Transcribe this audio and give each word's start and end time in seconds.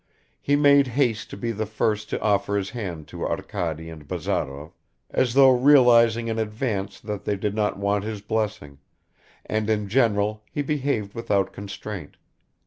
He 0.41 0.55
made 0.55 0.87
haste 0.97 1.29
to 1.29 1.37
be 1.37 1.51
the 1.51 1.67
first 1.67 2.09
to 2.09 2.19
offer 2.21 2.57
his 2.57 2.71
hand 2.71 3.07
to 3.09 3.23
Arkady 3.23 3.87
and 3.87 4.07
Bazarov, 4.07 4.71
as 5.11 5.35
though 5.35 5.51
realizing 5.51 6.27
in 6.27 6.39
advance 6.39 6.99
that 6.99 7.23
they 7.23 7.35
did 7.35 7.53
not 7.53 7.77
want 7.77 8.03
his 8.03 8.19
blessing, 8.21 8.79
and 9.45 9.69
in 9.69 9.87
general 9.87 10.41
he 10.51 10.63
behaved 10.63 11.13
without 11.13 11.53
constraint. 11.53 12.17